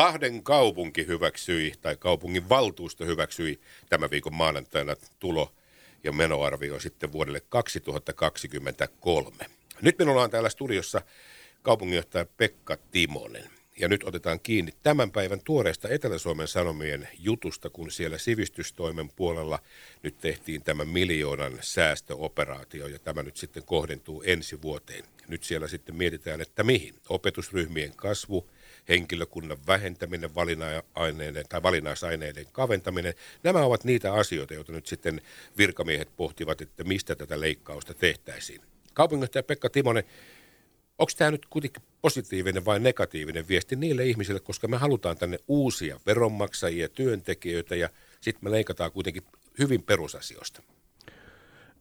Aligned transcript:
Lahden 0.00 0.42
kaupunki 0.42 1.06
hyväksyi, 1.06 1.72
tai 1.80 1.96
kaupungin 1.96 2.48
valtuusto 2.48 3.04
hyväksyi 3.06 3.60
tämän 3.88 4.10
viikon 4.10 4.34
maanantaina 4.34 4.96
tulo- 5.18 5.52
ja 6.04 6.12
menoarvio 6.12 6.80
sitten 6.80 7.12
vuodelle 7.12 7.40
2023. 7.48 9.46
Nyt 9.82 9.98
minulla 9.98 10.22
on 10.22 10.30
täällä 10.30 10.48
studiossa 10.48 11.02
kaupunginjohtaja 11.62 12.26
Pekka 12.36 12.76
Timonen. 12.90 13.50
Ja 13.78 13.88
nyt 13.88 14.04
otetaan 14.04 14.40
kiinni 14.40 14.72
tämän 14.82 15.10
päivän 15.10 15.40
tuoreesta 15.44 15.88
Etelä-Suomen 15.88 16.48
Sanomien 16.48 17.08
jutusta, 17.18 17.70
kun 17.70 17.90
siellä 17.90 18.18
sivistystoimen 18.18 19.10
puolella 19.10 19.58
nyt 20.02 20.18
tehtiin 20.20 20.62
tämä 20.62 20.84
miljoonan 20.84 21.58
säästöoperaatio, 21.60 22.86
ja 22.86 22.98
tämä 22.98 23.22
nyt 23.22 23.36
sitten 23.36 23.62
kohdentuu 23.62 24.22
ensi 24.26 24.62
vuoteen. 24.62 25.04
Nyt 25.28 25.44
siellä 25.44 25.68
sitten 25.68 25.94
mietitään, 25.94 26.40
että 26.40 26.62
mihin. 26.62 26.94
Opetusryhmien 27.08 27.96
kasvu, 27.96 28.46
henkilökunnan 28.90 29.58
vähentäminen, 29.66 30.34
valinaineiden 30.34 31.44
tai 31.48 31.62
valinnaisaineiden 31.62 32.46
kaventaminen. 32.52 33.14
Nämä 33.42 33.64
ovat 33.64 33.84
niitä 33.84 34.12
asioita, 34.12 34.54
joita 34.54 34.72
nyt 34.72 34.86
sitten 34.86 35.20
virkamiehet 35.58 36.08
pohtivat, 36.16 36.60
että 36.60 36.84
mistä 36.84 37.14
tätä 37.14 37.40
leikkausta 37.40 37.94
tehtäisiin. 37.94 38.60
Kaupunginjohtaja 38.94 39.42
Pekka 39.42 39.70
Timonen, 39.70 40.04
onko 40.98 41.12
tämä 41.16 41.30
nyt 41.30 41.46
kuitenkin 41.46 41.82
positiivinen 42.02 42.64
vai 42.64 42.80
negatiivinen 42.80 43.48
viesti 43.48 43.76
niille 43.76 44.04
ihmisille, 44.04 44.40
koska 44.40 44.68
me 44.68 44.76
halutaan 44.76 45.16
tänne 45.16 45.38
uusia 45.48 46.00
veronmaksajia, 46.06 46.88
työntekijöitä 46.88 47.76
ja 47.76 47.88
sitten 48.20 48.44
me 48.44 48.50
leikataan 48.50 48.92
kuitenkin 48.92 49.22
hyvin 49.58 49.82
perusasioista? 49.82 50.62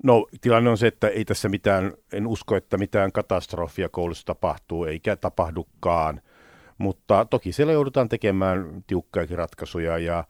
No 0.04 0.28
tilanne 0.42 0.70
on 0.70 0.78
se, 0.78 0.88
että 0.88 1.08
ei 1.08 1.26
tässä 1.26 1.50
mitään, 1.50 1.94
en 2.14 2.28
usko, 2.28 2.56
että 2.56 2.78
mitään 2.78 3.12
katastrofia 3.12 3.90
koulussa 3.90 4.26
tapahtuu, 4.26 4.86
eikä 4.86 5.16
tapahdukaan. 5.16 6.22
Mutta 6.80 7.26
toki 7.26 7.52
siellä 7.52 7.74
joudutaan 7.74 8.10
tekemään 8.10 8.84
tiukkojakin 8.88 9.38
ratkaisuja 9.38 9.98
ja, 9.98 10.24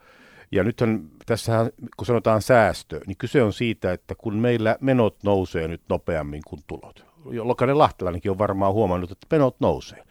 ja 0.51 0.63
nythän 0.63 1.09
tässä, 1.25 1.71
kun 1.97 2.05
sanotaan 2.05 2.41
säästö, 2.41 2.99
niin 3.07 3.17
kyse 3.17 3.43
on 3.43 3.53
siitä, 3.53 3.91
että 3.91 4.15
kun 4.15 4.35
meillä 4.35 4.77
menot 4.81 5.23
nousee 5.23 5.67
nyt 5.67 5.81
nopeammin 5.89 6.41
kuin 6.47 6.61
tulot. 6.67 7.05
Jokainen 7.31 7.77
lahtelainenkin 7.77 8.31
on 8.31 8.37
varmaan 8.37 8.73
huomannut, 8.73 9.11
että 9.11 9.27
menot 9.31 9.55
nousee. 9.59 10.03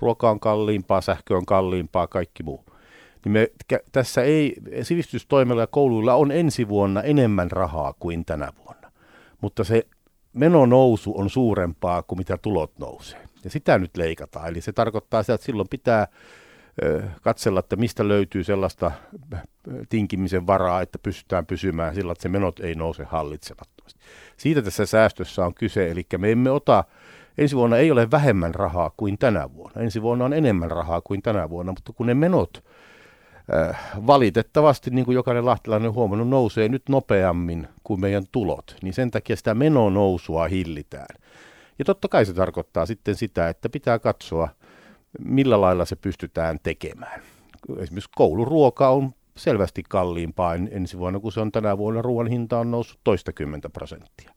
Ruoka 0.00 0.30
on 0.30 0.40
kalliimpaa, 0.40 1.00
sähkö 1.00 1.36
on 1.36 1.46
kalliimpaa, 1.46 2.06
kaikki 2.06 2.42
muu. 2.42 2.64
Niin 3.24 3.32
me, 3.32 3.48
tässä 3.92 4.22
ei, 4.22 4.54
sivistystoimella 4.82 5.62
ja 5.62 5.66
kouluilla 5.66 6.14
on 6.14 6.32
ensi 6.32 6.68
vuonna 6.68 7.02
enemmän 7.02 7.50
rahaa 7.50 7.94
kuin 7.98 8.24
tänä 8.24 8.52
vuonna. 8.64 8.92
Mutta 9.40 9.64
se 9.64 9.86
menonousu 10.32 11.18
on 11.18 11.30
suurempaa 11.30 12.02
kuin 12.02 12.18
mitä 12.18 12.38
tulot 12.42 12.78
nousee. 12.78 13.27
Ja 13.44 13.50
sitä 13.50 13.78
nyt 13.78 13.96
leikataan. 13.96 14.48
Eli 14.48 14.60
se 14.60 14.72
tarkoittaa 14.72 15.22
sitä, 15.22 15.34
että 15.34 15.44
silloin 15.44 15.68
pitää 15.68 16.06
katsella, 17.22 17.60
että 17.60 17.76
mistä 17.76 18.08
löytyy 18.08 18.44
sellaista 18.44 18.90
tinkimisen 19.88 20.46
varaa, 20.46 20.82
että 20.82 20.98
pystytään 20.98 21.46
pysymään 21.46 21.94
sillä, 21.94 22.12
että 22.12 22.22
se 22.22 22.28
menot 22.28 22.60
ei 22.60 22.74
nouse 22.74 23.04
hallitsemattomasti. 23.04 24.00
Siitä 24.36 24.62
tässä 24.62 24.86
säästössä 24.86 25.46
on 25.46 25.54
kyse, 25.54 25.90
eli 25.90 26.06
me 26.18 26.32
emme 26.32 26.50
ota, 26.50 26.84
ensi 27.38 27.56
vuonna 27.56 27.76
ei 27.76 27.90
ole 27.90 28.10
vähemmän 28.10 28.54
rahaa 28.54 28.90
kuin 28.96 29.18
tänä 29.18 29.54
vuonna. 29.54 29.82
Ensi 29.82 30.02
vuonna 30.02 30.24
on 30.24 30.32
enemmän 30.32 30.70
rahaa 30.70 31.00
kuin 31.00 31.22
tänä 31.22 31.50
vuonna, 31.50 31.72
mutta 31.72 31.92
kun 31.92 32.06
ne 32.06 32.14
menot 32.14 32.64
valitettavasti, 34.06 34.90
niin 34.90 35.04
kuin 35.04 35.14
jokainen 35.14 35.46
lahtilainen 35.46 35.88
on 35.88 35.94
huomannut, 35.94 36.28
nousee 36.28 36.68
nyt 36.68 36.88
nopeammin 36.88 37.68
kuin 37.84 38.00
meidän 38.00 38.24
tulot, 38.32 38.76
niin 38.82 38.94
sen 38.94 39.10
takia 39.10 39.36
sitä 39.36 39.54
menonousua 39.54 40.48
hillitään. 40.48 41.16
Ja 41.78 41.84
totta 41.84 42.08
kai 42.08 42.26
se 42.26 42.34
tarkoittaa 42.34 42.86
sitten 42.86 43.14
sitä, 43.14 43.48
että 43.48 43.68
pitää 43.68 43.98
katsoa, 43.98 44.48
millä 45.18 45.60
lailla 45.60 45.84
se 45.84 45.96
pystytään 45.96 46.58
tekemään. 46.62 47.22
Esimerkiksi 47.78 48.10
kouluruoka 48.16 48.88
on 48.88 49.12
selvästi 49.36 49.82
kalliimpaa 49.88 50.54
ensi 50.54 50.98
vuonna, 50.98 51.20
kun 51.20 51.32
se 51.32 51.40
on 51.40 51.52
tänä 51.52 51.78
vuonna. 51.78 52.02
Ruoan 52.02 52.26
hinta 52.26 52.58
on 52.58 52.70
noussut 52.70 53.00
toista 53.04 53.32
kymmentä 53.32 53.70
prosenttia. 53.70 54.34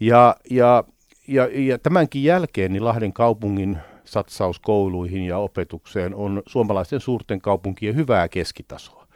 Ja, 0.00 0.36
ja, 0.50 0.84
ja, 1.28 1.48
ja 1.52 1.78
tämänkin 1.78 2.24
jälkeen 2.24 2.72
niin 2.72 2.84
Lahden 2.84 3.12
kaupungin 3.12 3.78
satsaus 4.04 4.60
kouluihin 4.60 5.22
ja 5.22 5.38
opetukseen 5.38 6.14
on 6.14 6.42
suomalaisten 6.46 7.00
suurten 7.00 7.40
kaupunkien 7.40 7.96
hyvää 7.96 8.28
keskitasoa. 8.28 9.06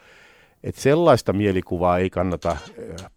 Et 0.63 0.75
sellaista 0.75 1.33
mielikuvaa 1.33 1.97
ei 1.97 2.09
kannata 2.09 2.57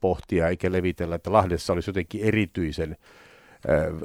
pohtia 0.01 0.49
eikä 0.49 0.73
levitellä, 0.73 1.15
että 1.15 1.33
Lahdessa 1.33 1.73
olisi 1.73 1.91
jotenkin 1.91 2.25
erityisen 2.25 2.97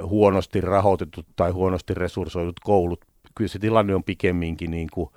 huonosti 0.04 0.62
rahoitetut 0.62 1.26
tai 1.36 1.52
huonosti 1.52 1.94
resurssoidut 1.94 2.60
koulut. 2.60 3.06
Kyllä 3.36 3.48
se 3.48 3.60
tilanne 3.60 3.96
on 3.96 4.04
pikemminkin 4.04 4.72
niin 4.72 4.88
kuin 4.94 5.10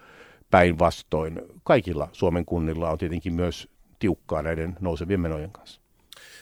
päinvastoin. 0.51 1.43
Kaikilla 1.65 2.09
Suomen 2.13 2.45
kunnilla 2.45 2.91
on 2.91 2.99
tietenkin 2.99 3.35
myös 3.35 3.69
tiukkaa 3.99 4.43
näiden 4.43 4.77
nousevien 4.81 5.21
menojen 5.21 5.51
kanssa. 5.51 5.81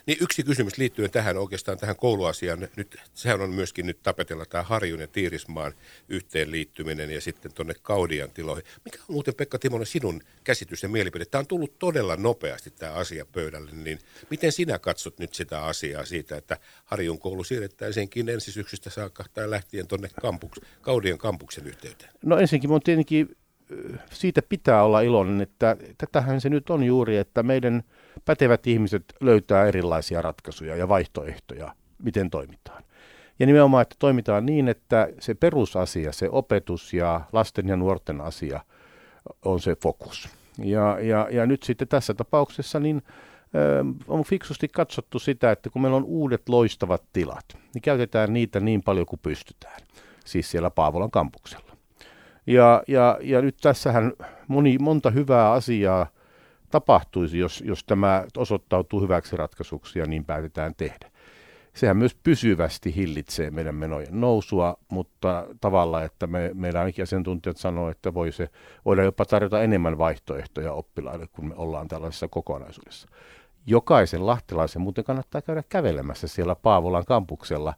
Niin 0.08 0.18
yksi 0.20 0.42
kysymys 0.42 0.78
liittyen 0.78 1.10
tähän 1.10 1.36
oikeastaan 1.36 1.78
tähän 1.78 1.96
kouluasiaan. 1.96 2.68
Nyt, 2.76 2.96
sehän 3.14 3.40
on 3.40 3.50
myöskin 3.50 3.86
nyt 3.86 4.02
tapetella 4.02 4.44
tämä 4.46 4.62
Harjun 4.62 5.00
ja 5.00 5.06
Tiirismaan 5.06 5.72
yhteenliittyminen 6.08 7.10
ja 7.10 7.20
sitten 7.20 7.52
tuonne 7.52 7.74
Kaudian 7.82 8.30
tiloihin. 8.30 8.64
Mikä 8.84 8.98
on 8.98 9.14
muuten 9.14 9.34
Pekka 9.34 9.58
Timonen 9.58 9.86
sinun 9.86 10.20
käsitys 10.44 10.82
ja 10.82 10.88
mielipide? 10.88 11.24
Tämä 11.24 11.40
on 11.40 11.46
tullut 11.46 11.78
todella 11.78 12.16
nopeasti 12.16 12.70
tämä 12.70 12.92
asia 12.92 13.26
pöydälle, 13.32 13.70
niin 13.72 13.98
miten 14.30 14.52
sinä 14.52 14.78
katsot 14.78 15.18
nyt 15.18 15.34
sitä 15.34 15.64
asiaa 15.64 16.04
siitä, 16.04 16.36
että 16.36 16.58
Harjun 16.84 17.18
koulu 17.18 17.44
siirrettäisiinkin 17.44 18.28
ensi 18.28 18.52
syksystä 18.52 18.90
saakka 18.90 19.24
tai 19.34 19.50
lähtien 19.50 19.86
tuonne 19.86 20.08
kampuks, 20.20 20.60
Kaudian 20.80 21.18
kampuksen 21.18 21.66
yhteyteen? 21.66 22.10
No 22.22 22.38
ensinnäkin 22.38 22.70
on 22.70 22.80
tietenkin 22.80 23.36
siitä 24.12 24.42
pitää 24.42 24.84
olla 24.84 25.00
iloinen, 25.00 25.40
että 25.40 25.76
tätähän 25.98 26.40
se 26.40 26.48
nyt 26.48 26.70
on 26.70 26.84
juuri, 26.84 27.16
että 27.16 27.42
meidän 27.42 27.82
pätevät 28.24 28.66
ihmiset 28.66 29.04
löytää 29.20 29.66
erilaisia 29.66 30.22
ratkaisuja 30.22 30.76
ja 30.76 30.88
vaihtoehtoja, 30.88 31.74
miten 32.02 32.30
toimitaan. 32.30 32.82
Ja 33.38 33.46
nimenomaan, 33.46 33.82
että 33.82 33.96
toimitaan 33.98 34.46
niin, 34.46 34.68
että 34.68 35.08
se 35.20 35.34
perusasia, 35.34 36.12
se 36.12 36.28
opetus 36.30 36.94
ja 36.94 37.20
lasten 37.32 37.68
ja 37.68 37.76
nuorten 37.76 38.20
asia 38.20 38.60
on 39.44 39.60
se 39.60 39.76
fokus. 39.82 40.28
Ja, 40.58 40.98
ja, 41.00 41.28
ja 41.30 41.46
nyt 41.46 41.62
sitten 41.62 41.88
tässä 41.88 42.14
tapauksessa 42.14 42.80
niin 42.80 43.02
on 44.08 44.24
fiksusti 44.24 44.68
katsottu 44.68 45.18
sitä, 45.18 45.50
että 45.50 45.70
kun 45.70 45.82
meillä 45.82 45.96
on 45.96 46.04
uudet 46.04 46.48
loistavat 46.48 47.02
tilat, 47.12 47.44
niin 47.74 47.82
käytetään 47.82 48.32
niitä 48.32 48.60
niin 48.60 48.82
paljon 48.82 49.06
kuin 49.06 49.20
pystytään. 49.22 49.80
Siis 50.24 50.50
siellä 50.50 50.70
Paavolan 50.70 51.10
kampuksella. 51.10 51.76
Ja, 52.46 52.82
ja, 52.88 53.18
ja 53.20 53.42
nyt 53.42 53.56
tässähän 53.60 54.12
moni, 54.48 54.78
monta 54.78 55.10
hyvää 55.10 55.52
asiaa 55.52 56.06
tapahtuisi, 56.70 57.38
jos, 57.38 57.62
jos 57.66 57.84
tämä 57.84 58.24
osoittautuu 58.36 59.00
hyväksi 59.00 59.36
ratkaisuksi 59.36 59.98
ja 59.98 60.06
niin 60.06 60.24
päätetään 60.24 60.74
tehdä. 60.76 61.10
Sehän 61.74 61.96
myös 61.96 62.14
pysyvästi 62.14 62.94
hillitsee 62.96 63.50
meidän 63.50 63.74
menojen 63.74 64.20
nousua, 64.20 64.76
mutta 64.88 65.46
tavalla, 65.60 66.04
että 66.04 66.26
me, 66.26 66.50
meidän 66.54 66.80
ainakin 66.80 67.02
asiantuntijat 67.02 67.56
sanoo, 67.56 67.90
että 67.90 68.14
voi 68.14 68.32
se, 68.32 68.48
voidaan 68.84 69.04
jopa 69.04 69.24
tarjota 69.24 69.62
enemmän 69.62 69.98
vaihtoehtoja 69.98 70.72
oppilaille, 70.72 71.26
kun 71.26 71.48
me 71.48 71.54
ollaan 71.56 71.88
tällaisessa 71.88 72.28
kokonaisuudessa. 72.28 73.08
Jokaisen 73.66 74.26
lahtelaisen 74.26 74.82
muuten 74.82 75.04
kannattaa 75.04 75.42
käydä 75.42 75.62
kävelemässä 75.68 76.28
siellä 76.28 76.54
Paavolan 76.54 77.04
kampuksella. 77.04 77.74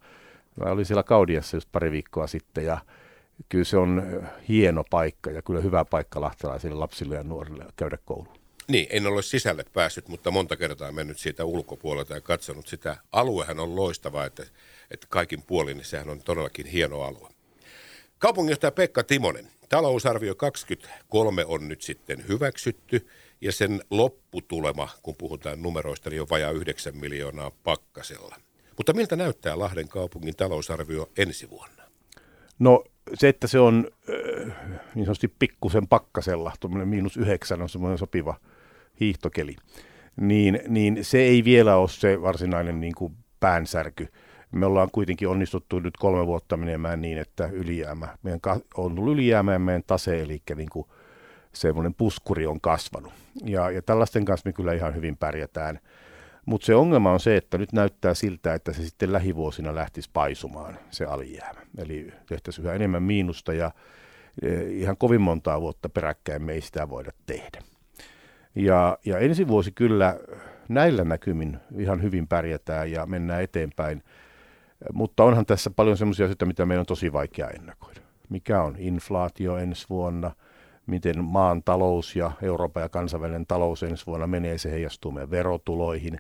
Mä 0.64 0.70
olin 0.70 0.86
siellä 0.86 1.02
Kaudiassa 1.02 1.56
just 1.56 1.68
pari 1.72 1.90
viikkoa 1.90 2.26
sitten 2.26 2.64
ja 2.64 2.78
kyllä 3.48 3.64
se 3.64 3.76
on 3.76 4.02
hieno 4.48 4.84
paikka 4.90 5.30
ja 5.30 5.42
kyllä 5.42 5.60
hyvä 5.60 5.84
paikka 5.84 6.20
lahtelaisille 6.20 6.74
lapsille 6.74 7.16
ja 7.16 7.22
nuorille 7.22 7.64
käydä 7.76 7.98
kouluun. 8.04 8.39
Niin, 8.70 8.86
en 8.91 9.06
ole 9.06 9.22
sisälle 9.22 9.64
päässyt, 9.72 10.08
mutta 10.08 10.31
monta 10.31 10.56
kertaa 10.56 10.92
mennyt 10.92 11.19
siitä 11.19 11.44
ulkopuolelta 11.44 12.14
ja 12.14 12.20
katsonut 12.20 12.66
sitä. 12.66 12.97
Aluehan 13.12 13.60
on 13.60 13.76
loistava, 13.76 14.25
että, 14.25 14.47
että 14.91 15.06
kaikin 15.10 15.42
puolin 15.42 15.76
niin 15.76 15.84
sehän 15.84 16.08
on 16.08 16.22
todellakin 16.22 16.66
hieno 16.66 17.03
alue. 17.03 17.31
Kaupunginjohtaja 18.19 18.70
Pekka 18.70 19.03
Timonen, 19.03 19.48
talousarvio 19.69 20.34
23 20.34 21.44
on 21.44 21.69
nyt 21.69 21.82
sitten 21.82 22.28
hyväksytty 22.28 23.08
ja 23.40 23.52
sen 23.52 23.81
lopputulema, 23.90 24.88
kun 25.02 25.17
puhutaan 25.17 25.62
numeroista, 25.62 26.11
niin 26.11 26.22
on 26.22 26.31
vajaa 26.31 26.50
9 26.50 26.96
miljoonaa 26.96 27.50
pakkasella. 27.64 28.37
Mutta 28.76 28.93
miltä 28.93 29.17
näyttää 29.17 29.58
Lahden 29.58 29.88
kaupungin 29.88 30.37
talousarvio 30.37 31.11
ensi 31.19 31.50
vuonna? 31.50 31.82
No 32.58 32.84
se, 33.14 33.28
että 33.28 33.46
se 33.46 33.58
on 33.58 33.90
äh, 34.11 34.55
niin 34.94 35.05
sanotusti 35.05 35.34
pikkusen 35.38 35.88
pakkasella, 35.88 36.52
tuommoinen 36.61 36.88
miinus 36.88 37.17
yhdeksän 37.17 37.62
on 37.62 37.69
semmoinen 37.69 37.99
sopiva 37.99 38.40
hiihtokeli, 39.00 39.56
niin, 40.20 40.61
niin 40.69 41.05
se 41.05 41.19
ei 41.19 41.44
vielä 41.44 41.76
ole 41.76 41.88
se 41.88 42.23
varsinainen 42.23 42.81
niin 42.81 42.94
kuin 42.94 43.17
päänsärky. 43.41 44.08
Me 44.52 44.67
ollaan 44.67 44.88
kuitenkin 44.93 45.29
onnistuttu 45.29 45.79
nyt 45.79 45.97
kolme 45.97 46.26
vuotta 46.26 46.56
menemään 46.56 47.00
niin, 47.00 47.19
että 47.19 47.49
ylijäämä, 47.52 48.08
meidän 48.23 48.41
on 48.76 48.94
tullut 48.94 49.14
ylijäämä 49.14 49.52
ja 49.52 49.58
meidän 49.58 49.82
tase, 49.87 50.20
eli 50.20 50.43
niin 50.56 50.69
kuin 50.70 50.87
semmoinen 51.52 51.94
puskuri 51.94 52.47
on 52.47 52.61
kasvanut. 52.61 53.12
Ja, 53.44 53.70
ja 53.70 53.82
tällaisten 53.82 54.25
kanssa 54.25 54.49
me 54.49 54.52
kyllä 54.52 54.73
ihan 54.73 54.94
hyvin 54.94 55.17
pärjätään. 55.17 55.81
Mutta 56.46 56.64
se 56.64 56.75
ongelma 56.75 57.12
on 57.12 57.20
se, 57.20 57.37
että 57.37 57.58
nyt 57.58 57.73
näyttää 57.73 58.14
siltä, 58.14 58.55
että 58.55 58.73
se 58.73 58.82
sitten 58.82 59.12
lähivuosina 59.12 59.75
lähtisi 59.75 60.11
paisumaan, 60.12 60.79
se 60.91 61.05
alijäämä. 61.05 61.61
Eli 61.79 62.12
tehtäisiin 62.26 62.64
yhä 62.64 62.75
enemmän 62.75 63.03
miinusta 63.03 63.53
ja 63.53 63.70
ihan 64.70 64.96
kovin 64.96 65.20
montaa 65.20 65.61
vuotta 65.61 65.88
peräkkäin 65.88 66.43
me 66.43 66.53
ei 66.53 66.61
sitä 66.61 66.88
voida 66.88 67.11
tehdä. 67.26 67.62
Ja, 68.55 68.99
ja 69.05 69.19
ensi 69.19 69.49
vuosi 69.49 69.73
kyllä 69.73 70.17
näillä 70.69 71.05
näkymin 71.05 71.58
ihan 71.76 72.02
hyvin 72.02 72.29
pärjätään 72.29 72.91
ja 72.91 73.06
mennään 73.06 73.43
eteenpäin. 73.43 74.02
Mutta 74.93 75.25
onhan 75.25 75.47
tässä 75.47 75.70
paljon 75.70 75.97
sellaisia 75.97 76.25
asioita, 76.25 76.47
mitä 76.47 76.67
meidän 76.67 76.81
on 76.81 76.87
tosi 76.87 77.12
vaikea 77.12 77.49
ennakoida. 77.49 78.00
Mikä 78.29 78.62
on 78.62 78.75
inflaatio 78.79 79.56
ensi 79.56 79.87
vuonna, 79.91 80.31
miten 80.87 81.25
maan 81.25 81.62
talous 81.62 82.17
ja 82.17 82.31
Euroopan 82.43 82.82
ja 82.82 82.88
kansainvälinen 82.88 83.47
talous 83.47 83.82
ensi 83.82 84.06
vuonna 84.06 84.26
menee, 84.26 84.58
se 84.58 84.70
heijastuu 84.70 85.12
meidän 85.12 85.31
verotuloihin. 85.31 86.19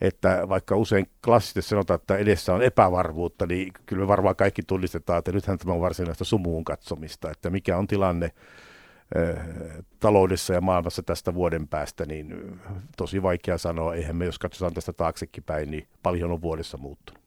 Että 0.00 0.48
vaikka 0.48 0.76
usein 0.76 1.06
klassisesti 1.24 1.62
sanotaan, 1.62 2.00
että 2.00 2.16
edessä 2.16 2.54
on 2.54 2.62
epävarmuutta, 2.62 3.46
niin 3.46 3.72
kyllä 3.86 4.00
me 4.00 4.08
varmaan 4.08 4.36
kaikki 4.36 4.62
tunnistetaan, 4.62 5.18
että 5.18 5.32
nythän 5.32 5.58
tämä 5.58 5.72
on 5.72 5.80
varsinaista 5.80 6.24
sumuun 6.24 6.64
katsomista, 6.64 7.30
että 7.30 7.50
mikä 7.50 7.76
on 7.76 7.86
tilanne 7.86 8.30
taloudessa 10.00 10.54
ja 10.54 10.60
maailmassa 10.60 11.02
tästä 11.02 11.34
vuoden 11.34 11.68
päästä, 11.68 12.06
niin 12.06 12.60
tosi 12.96 13.22
vaikea 13.22 13.58
sanoa. 13.58 13.94
Eihän 13.94 14.16
me, 14.16 14.24
jos 14.24 14.38
katsotaan 14.38 14.74
tästä 14.74 14.92
taaksekin 14.92 15.44
päin, 15.44 15.70
niin 15.70 15.88
paljon 16.02 16.30
on 16.32 16.42
vuodessa 16.42 16.76
muuttunut. 16.76 17.22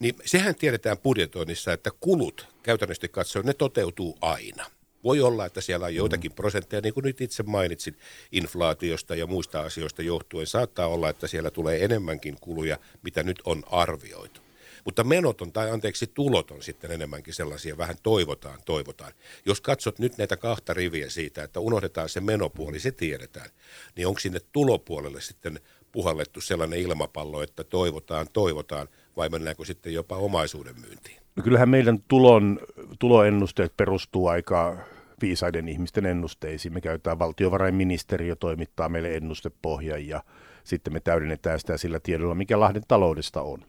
Niin 0.00 0.14
sehän 0.24 0.54
tiedetään 0.54 0.98
budjetoinnissa, 0.98 1.72
että 1.72 1.90
kulut 2.00 2.48
käytännössä 2.62 3.08
katsoen, 3.08 3.46
ne 3.46 3.52
toteutuu 3.52 4.18
aina. 4.20 4.66
Voi 5.04 5.20
olla, 5.20 5.46
että 5.46 5.60
siellä 5.60 5.86
on 5.86 5.94
joitakin 5.94 6.32
prosentteja, 6.32 6.80
niin 6.80 6.94
kuin 6.94 7.04
nyt 7.04 7.20
itse 7.20 7.42
mainitsin, 7.42 7.96
inflaatiosta 8.32 9.14
ja 9.14 9.26
muista 9.26 9.60
asioista 9.60 10.02
johtuen. 10.02 10.46
Saattaa 10.46 10.86
olla, 10.86 11.08
että 11.08 11.26
siellä 11.26 11.50
tulee 11.50 11.84
enemmänkin 11.84 12.36
kuluja, 12.40 12.78
mitä 13.02 13.22
nyt 13.22 13.42
on 13.44 13.62
arvioitu. 13.66 14.45
Mutta 14.86 15.04
menot 15.04 15.40
on, 15.40 15.52
tai 15.52 15.70
anteeksi, 15.70 16.06
tulot 16.14 16.50
on 16.50 16.62
sitten 16.62 16.92
enemmänkin 16.92 17.34
sellaisia, 17.34 17.78
vähän 17.78 17.96
toivotaan, 18.02 18.58
toivotaan. 18.64 19.12
Jos 19.46 19.60
katsot 19.60 19.98
nyt 19.98 20.18
näitä 20.18 20.36
kahta 20.36 20.74
riviä 20.74 21.10
siitä, 21.10 21.42
että 21.42 21.60
unohdetaan 21.60 22.08
se 22.08 22.20
menopuoli, 22.20 22.80
se 22.80 22.90
tiedetään, 22.90 23.50
niin 23.96 24.06
onko 24.06 24.20
sinne 24.20 24.40
tulopuolelle 24.52 25.20
sitten 25.20 25.60
puhallettu 25.92 26.40
sellainen 26.40 26.78
ilmapallo, 26.78 27.42
että 27.42 27.64
toivotaan, 27.64 28.26
toivotaan, 28.32 28.88
vai 29.16 29.28
mennäänkö 29.28 29.64
sitten 29.64 29.94
jopa 29.94 30.16
omaisuuden 30.16 30.80
myyntiin? 30.80 31.16
No 31.36 31.42
kyllähän 31.42 31.68
meidän 31.68 31.98
tulon, 32.08 32.60
tuloennusteet 32.98 33.76
perustuu 33.76 34.26
aika 34.26 34.78
viisaiden 35.20 35.68
ihmisten 35.68 36.06
ennusteisiin. 36.06 36.72
Me 36.74 36.80
käytetään 36.80 37.18
valtiovarainministeriö 37.18 38.36
toimittaa 38.36 38.88
meille 38.88 39.14
ennustepohjan 39.14 40.06
ja 40.06 40.22
sitten 40.64 40.92
me 40.92 41.00
täydennetään 41.00 41.60
sitä 41.60 41.76
sillä 41.76 42.00
tiedolla, 42.00 42.34
mikä 42.34 42.60
Lahden 42.60 42.82
taloudesta 42.88 43.42
on. 43.42 43.64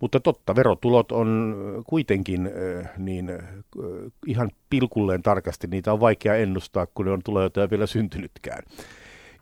Mutta 0.00 0.20
totta, 0.20 0.56
verotulot 0.56 1.12
on 1.12 1.54
kuitenkin 1.86 2.50
niin 2.98 3.30
ihan 4.26 4.50
pilkulleen 4.70 5.22
tarkasti, 5.22 5.66
niitä 5.66 5.92
on 5.92 6.00
vaikea 6.00 6.34
ennustaa, 6.34 6.86
kun 6.86 7.06
ne 7.06 7.12
on 7.12 7.20
tulee 7.24 7.42
jotain 7.42 7.70
vielä 7.70 7.86
syntynytkään. 7.86 8.62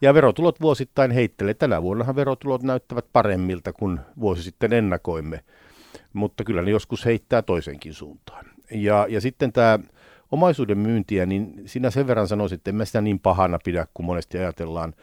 Ja 0.01 0.13
verotulot 0.13 0.61
vuosittain 0.61 1.11
heittelee. 1.11 1.53
Tänä 1.53 1.81
vuonnahan 1.81 2.15
verotulot 2.15 2.63
näyttävät 2.63 3.05
paremmilta 3.13 3.73
kuin 3.73 3.99
vuosi 4.19 4.43
sitten 4.43 4.73
ennakoimme, 4.73 5.43
mutta 6.13 6.43
kyllä 6.43 6.61
ne 6.61 6.71
joskus 6.71 7.05
heittää 7.05 7.41
toisenkin 7.41 7.93
suuntaan. 7.93 8.45
Ja, 8.71 9.05
ja 9.09 9.21
sitten 9.21 9.53
tämä 9.53 9.79
omaisuuden 10.31 10.77
myyntiä, 10.77 11.25
niin 11.25 11.61
sinä 11.65 11.89
sen 11.89 12.07
verran 12.07 12.27
sanoisin, 12.27 12.55
että 12.55 12.71
en 12.71 12.75
mä 12.75 12.85
sitä 12.85 13.01
niin 13.01 13.19
pahana 13.19 13.59
pidä, 13.63 13.87
kuin 13.93 14.05
monesti 14.05 14.37
ajatellaan. 14.37 14.93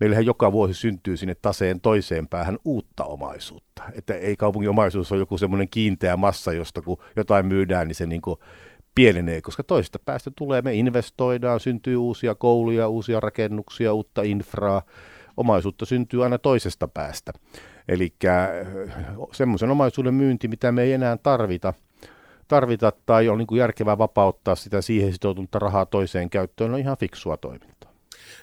Meillähän 0.00 0.26
joka 0.26 0.52
vuosi 0.52 0.74
syntyy 0.74 1.16
sinne 1.16 1.34
taseen 1.34 1.80
toiseen 1.80 2.28
päähän 2.28 2.58
uutta 2.64 3.04
omaisuutta. 3.04 3.82
Että 3.92 4.14
ei 4.14 4.36
kaupungin 4.36 4.70
omaisuus 4.70 5.12
ole 5.12 5.20
joku 5.20 5.38
semmoinen 5.38 5.68
kiinteä 5.68 6.16
massa, 6.16 6.52
josta 6.52 6.82
kun 6.82 6.98
jotain 7.16 7.46
myydään, 7.46 7.88
niin 7.88 7.94
se 7.94 8.06
niin 8.06 8.22
kuin 8.22 8.36
pienenee, 8.94 9.40
koska 9.40 9.62
toista 9.62 9.98
päästä 10.04 10.30
tulee, 10.36 10.62
me 10.62 10.74
investoidaan, 10.74 11.60
syntyy 11.60 11.96
uusia 11.96 12.34
kouluja, 12.34 12.88
uusia 12.88 13.20
rakennuksia, 13.20 13.92
uutta 13.92 14.22
infraa. 14.22 14.82
Omaisuutta 15.36 15.86
syntyy 15.86 16.24
aina 16.24 16.38
toisesta 16.38 16.88
päästä. 16.88 17.32
Eli 17.88 18.14
semmoisen 19.32 19.70
omaisuuden 19.70 20.14
myynti, 20.14 20.48
mitä 20.48 20.72
me 20.72 20.82
ei 20.82 20.92
enää 20.92 21.16
tarvita, 21.16 21.74
tarvita 22.48 22.92
tai 23.06 23.28
on 23.28 23.38
niin 23.38 23.46
kuin 23.46 23.58
järkevää 23.58 23.98
vapauttaa 23.98 24.54
sitä 24.54 24.80
siihen 24.80 25.12
sitoutunutta 25.12 25.58
rahaa 25.58 25.86
toiseen 25.86 26.30
käyttöön, 26.30 26.74
on 26.74 26.78
ihan 26.78 26.96
fiksua 26.96 27.36
toimintaa. 27.36 27.77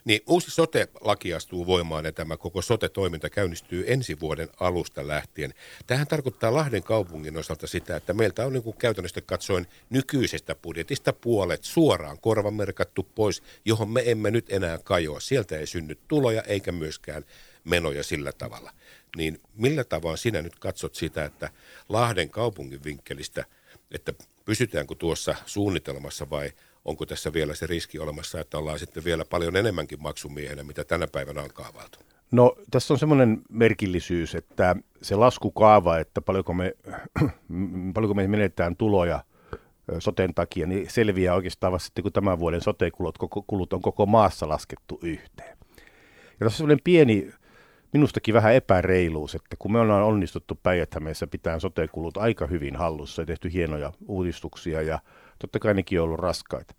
Niin 0.04 0.20
uusi 0.26 0.50
sote-laki 0.50 1.34
astuu 1.34 1.66
voimaan 1.66 2.04
ja 2.04 2.12
tämä 2.12 2.36
koko 2.36 2.62
sote-toiminta 2.62 3.30
käynnistyy 3.30 3.84
ensi 3.86 4.20
vuoden 4.20 4.48
alusta 4.60 5.06
lähtien. 5.06 5.54
Tähän 5.86 6.06
tarkoittaa 6.06 6.54
Lahden 6.54 6.82
kaupungin 6.82 7.36
osalta 7.36 7.66
sitä, 7.66 7.96
että 7.96 8.12
meiltä 8.12 8.46
on 8.46 8.52
niin 8.52 8.62
kuin 8.62 8.76
käytännössä 8.76 9.20
katsoen 9.20 9.66
nykyisestä 9.90 10.54
budjetista 10.54 11.12
puolet 11.12 11.64
suoraan 11.64 12.18
korvamerkattu 12.20 13.02
pois, 13.14 13.42
johon 13.64 13.88
me 13.88 14.02
emme 14.06 14.30
nyt 14.30 14.52
enää 14.52 14.78
kajoa. 14.78 15.20
Sieltä 15.20 15.58
ei 15.58 15.66
synny 15.66 15.98
tuloja 16.08 16.42
eikä 16.42 16.72
myöskään 16.72 17.24
menoja 17.64 18.02
sillä 18.02 18.32
tavalla. 18.32 18.72
Niin 19.16 19.40
millä 19.54 19.84
tavalla 19.84 20.16
sinä 20.16 20.42
nyt 20.42 20.58
katsot 20.58 20.94
sitä, 20.94 21.24
että 21.24 21.50
Lahden 21.88 22.30
kaupungin 22.30 22.84
vinkkelistä, 22.84 23.44
että 23.90 24.12
pysytäänkö 24.44 24.94
tuossa 24.94 25.34
suunnitelmassa 25.46 26.30
vai 26.30 26.52
onko 26.86 27.06
tässä 27.06 27.32
vielä 27.32 27.54
se 27.54 27.66
riski 27.66 27.98
olemassa, 27.98 28.40
että 28.40 28.58
ollaan 28.58 28.78
sitten 28.78 29.04
vielä 29.04 29.24
paljon 29.24 29.56
enemmänkin 29.56 30.02
maksumiehenä, 30.02 30.64
mitä 30.64 30.84
tänä 30.84 31.06
päivänä 31.06 31.42
on 31.42 31.50
kaavailtu? 31.54 31.98
No 32.30 32.56
tässä 32.70 32.94
on 32.94 32.98
semmoinen 32.98 33.42
merkillisyys, 33.50 34.34
että 34.34 34.76
se 35.02 35.16
laskukaava, 35.16 35.98
että 35.98 36.20
paljonko 36.20 36.54
me, 36.54 36.74
paljonko 37.94 38.14
me 38.14 38.28
menetään 38.28 38.76
tuloja 38.76 39.24
soten 39.98 40.34
takia, 40.34 40.66
niin 40.66 40.90
selviää 40.90 41.34
oikeastaan 41.34 41.72
vasta 41.72 41.86
sitten, 41.86 42.02
kun 42.02 42.12
tämän 42.12 42.38
vuoden 42.38 42.60
sote-kulut 42.60 43.18
kulut 43.46 43.72
on 43.72 43.82
koko 43.82 44.06
maassa 44.06 44.48
laskettu 44.48 44.98
yhteen. 45.02 45.56
Ja 46.16 46.38
tässä 46.38 46.46
on 46.46 46.50
semmoinen 46.52 46.84
pieni, 46.84 47.30
minustakin 47.92 48.34
vähän 48.34 48.54
epäreiluus, 48.54 49.34
että 49.34 49.56
kun 49.58 49.72
me 49.72 49.80
ollaan 49.80 50.04
onnistuttu 50.04 50.58
päijät 50.62 50.90
pitää 51.30 51.58
sote-kulut 51.58 52.16
aika 52.16 52.46
hyvin 52.46 52.76
hallussa 52.76 53.22
ja 53.22 53.26
tehty 53.26 53.52
hienoja 53.52 53.92
uudistuksia 54.06 54.82
ja 54.82 54.98
totta 55.38 55.58
kai 55.58 55.74
nekin 55.74 56.00
on 56.00 56.04
ollut 56.04 56.20
raskaita, 56.20 56.74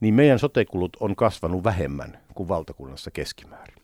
niin 0.00 0.14
meidän 0.14 0.38
sotekulut 0.38 0.96
on 1.00 1.16
kasvanut 1.16 1.64
vähemmän 1.64 2.18
kuin 2.34 2.48
valtakunnassa 2.48 3.10
keskimäärin. 3.10 3.76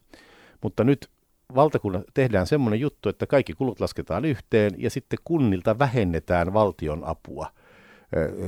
Mutta 0.62 0.84
nyt 0.84 1.10
valtakunnassa 1.54 2.10
tehdään 2.14 2.46
semmoinen 2.46 2.80
juttu, 2.80 3.08
että 3.08 3.26
kaikki 3.26 3.52
kulut 3.52 3.80
lasketaan 3.80 4.24
yhteen 4.24 4.72
ja 4.78 4.90
sitten 4.90 5.18
kunnilta 5.24 5.78
vähennetään 5.78 6.52
valtion 6.52 7.04
apua 7.04 7.46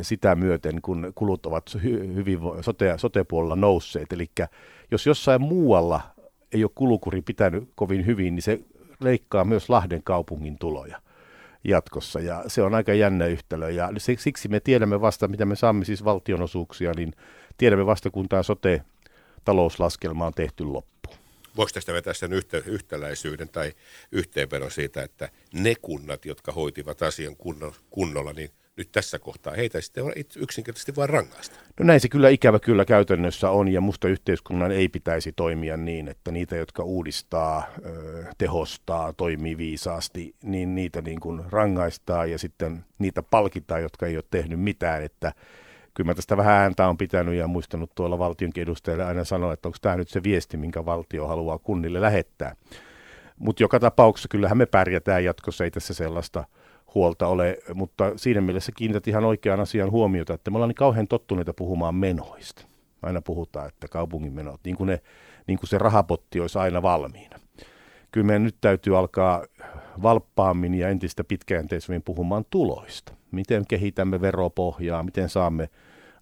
sitä 0.02 0.34
myöten, 0.34 0.82
kun 0.82 1.12
kulut 1.14 1.46
ovat 1.46 1.76
hyvin 2.14 2.38
sote, 2.60 2.94
sote-puolella 2.96 3.56
nousseet. 3.56 4.12
Eli 4.12 4.30
jos 4.90 5.06
jossain 5.06 5.42
muualla 5.42 6.00
ei 6.52 6.64
ole 6.64 6.70
kulukuri 6.74 7.22
pitänyt 7.22 7.68
kovin 7.74 8.06
hyvin, 8.06 8.34
niin 8.34 8.42
se 8.42 8.60
leikkaa 9.00 9.44
myös 9.44 9.68
Lahden 9.68 10.02
kaupungin 10.02 10.58
tuloja 10.58 11.00
jatkossa. 11.64 12.20
Ja 12.20 12.44
se 12.46 12.62
on 12.62 12.74
aika 12.74 12.94
jännä 12.94 13.26
yhtälö. 13.26 13.70
Ja 13.70 13.90
siksi 13.98 14.48
me 14.48 14.60
tiedämme 14.60 15.00
vasta, 15.00 15.28
mitä 15.28 15.44
me 15.44 15.56
saamme 15.56 15.84
siis 15.84 16.04
valtionosuuksia, 16.04 16.92
niin 16.96 17.12
tiedämme 17.56 17.86
vasta, 17.86 18.10
kun 18.10 18.28
tämä 18.28 18.42
sote-talouslaskelma 18.42 20.26
on 20.26 20.34
tehty 20.34 20.64
loppuun. 20.64 21.16
Voiko 21.56 21.70
tästä 21.74 21.92
vetää 21.92 22.14
sen 22.14 22.32
yhtä, 22.32 22.62
yhtäläisyyden 22.66 23.48
tai 23.48 23.72
yhteenvedon 24.12 24.70
siitä, 24.70 25.02
että 25.02 25.28
ne 25.52 25.74
kunnat, 25.82 26.24
jotka 26.24 26.52
hoitivat 26.52 27.02
asian 27.02 27.36
kunnolla, 27.90 28.32
niin– 28.32 28.50
nyt 28.76 28.92
tässä 28.92 29.18
kohtaa 29.18 29.54
heitä 29.54 29.80
sitten 29.80 30.04
yksinkertaisesti 30.36 30.96
vain 30.96 31.10
rangaista. 31.10 31.56
No 31.80 31.84
näin 31.86 32.00
se 32.00 32.08
kyllä 32.08 32.28
ikävä 32.28 32.58
kyllä 32.58 32.84
käytännössä 32.84 33.50
on 33.50 33.68
ja 33.68 33.80
musta 33.80 34.08
yhteiskunnan 34.08 34.72
ei 34.72 34.88
pitäisi 34.88 35.32
toimia 35.32 35.76
niin, 35.76 36.08
että 36.08 36.30
niitä, 36.30 36.56
jotka 36.56 36.82
uudistaa, 36.82 37.66
tehostaa, 38.38 39.12
toimii 39.12 39.56
viisaasti, 39.56 40.34
niin 40.42 40.74
niitä 40.74 41.02
niin 41.02 41.20
kuin 41.20 41.42
rangaistaa 41.50 42.26
ja 42.26 42.38
sitten 42.38 42.84
niitä 42.98 43.22
palkitaan, 43.22 43.82
jotka 43.82 44.06
ei 44.06 44.16
ole 44.16 44.24
tehnyt 44.30 44.60
mitään, 44.60 45.02
että 45.02 45.32
kyllä 45.94 46.10
mä 46.10 46.14
tästä 46.14 46.36
vähän 46.36 46.54
ääntä 46.54 46.88
on 46.88 46.98
pitänyt 46.98 47.34
ja 47.34 47.46
muistanut 47.46 47.94
tuolla 47.94 48.18
valtionkin 48.18 48.62
edustajille 48.62 49.04
aina 49.04 49.24
sanoa, 49.24 49.52
että 49.52 49.68
onko 49.68 49.78
tämä 49.82 49.96
nyt 49.96 50.08
se 50.08 50.22
viesti, 50.22 50.56
minkä 50.56 50.84
valtio 50.84 51.26
haluaa 51.26 51.58
kunnille 51.58 52.00
lähettää. 52.00 52.56
Mutta 53.38 53.62
joka 53.62 53.80
tapauksessa 53.80 54.28
kyllähän 54.28 54.58
me 54.58 54.66
pärjätään 54.66 55.24
jatkossa, 55.24 55.64
ei 55.64 55.70
tässä 55.70 55.94
sellaista 55.94 56.44
huolta 56.94 57.26
ole, 57.26 57.58
mutta 57.74 58.12
siinä 58.16 58.40
mielessä 58.40 58.72
kiinnität 58.76 59.08
ihan 59.08 59.24
oikean 59.24 59.60
asian 59.60 59.90
huomiota, 59.90 60.34
että 60.34 60.50
me 60.50 60.56
ollaan 60.56 60.68
niin 60.68 60.74
kauhean 60.74 61.08
tottuneita 61.08 61.54
puhumaan 61.54 61.94
menoista. 61.94 62.66
Aina 63.02 63.22
puhutaan, 63.22 63.68
että 63.68 63.88
kaupungin 63.88 64.32
menot, 64.32 64.60
niin 64.64 64.76
kuin, 64.76 64.86
ne, 64.86 65.00
niin 65.46 65.58
kuin 65.58 65.68
se 65.68 65.78
rahapotti 65.78 66.40
olisi 66.40 66.58
aina 66.58 66.82
valmiina. 66.82 67.38
Kyllä 68.12 68.26
meidän 68.26 68.44
nyt 68.44 68.56
täytyy 68.60 68.98
alkaa 68.98 69.44
valppaammin 70.02 70.74
ja 70.74 70.88
entistä 70.88 71.24
pitkäjänteisemmin 71.24 72.02
puhumaan 72.02 72.44
tuloista. 72.50 73.12
Miten 73.30 73.66
kehitämme 73.66 74.20
veropohjaa, 74.20 75.02
miten 75.02 75.28
saamme 75.28 75.68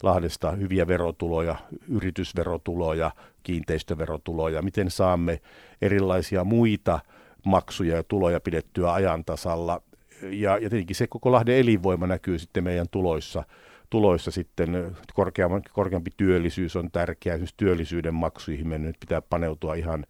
Lahdesta 0.02 0.50
hyviä 0.50 0.86
verotuloja, 0.86 1.56
yritysverotuloja, 1.88 3.10
kiinteistöverotuloja, 3.42 4.62
miten 4.62 4.90
saamme 4.90 5.40
erilaisia 5.82 6.44
muita 6.44 7.00
maksuja 7.46 7.96
ja 7.96 8.02
tuloja 8.02 8.40
pidettyä 8.40 8.92
ajantasalla 8.92 9.82
ja, 10.22 10.58
ja 10.58 10.70
tietenkin 10.70 10.96
se 10.96 11.06
koko 11.06 11.32
Lahden 11.32 11.56
elinvoima 11.56 12.06
näkyy 12.06 12.38
sitten 12.38 12.64
meidän 12.64 12.86
tuloissa, 12.90 13.44
tuloissa 13.90 14.30
sitten 14.30 14.96
korkeampi, 15.14 15.68
korkeampi 15.72 16.10
työllisyys 16.16 16.76
on 16.76 16.90
tärkeää, 16.90 17.34
esimerkiksi 17.34 17.56
työllisyyden 17.56 18.14
maksuihin 18.14 18.68
meidän 18.68 18.86
nyt 18.86 19.00
pitää 19.00 19.22
paneutua 19.22 19.74
ihan 19.74 20.06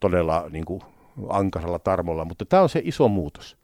todella 0.00 0.46
niin 0.50 0.64
kuin 0.64 0.80
ankaralla 1.28 1.78
tarmolla, 1.78 2.24
mutta 2.24 2.44
tämä 2.44 2.62
on 2.62 2.68
se 2.68 2.80
iso 2.84 3.08
muutos. 3.08 3.56